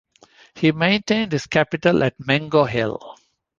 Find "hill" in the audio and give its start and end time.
2.67-3.19